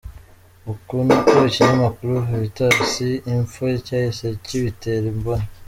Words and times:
Uku 0.71 0.93
niko 1.05 1.35
ikinyamakuru 1.49 2.13
Veritas.info 2.29 3.63
cyahise 3.85 4.27
kibitera 4.45 5.05
imboni. 5.13 5.47